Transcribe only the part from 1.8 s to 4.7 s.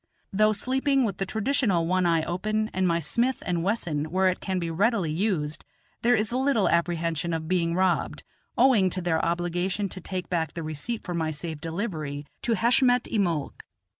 one eye open and my Smith & Wesson where it can